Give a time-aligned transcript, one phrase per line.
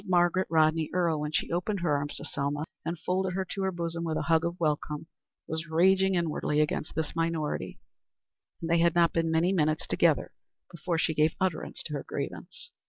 [0.07, 3.71] Margaret Rodney Earle, when she opened her arms to Selma and folded her to her
[3.71, 5.05] bosom with a hug of welcome,
[5.47, 7.77] was raging inwardly against this minority,
[8.63, 10.31] and they had not been many minutes together
[10.71, 12.71] before she gave utterance to her grievance.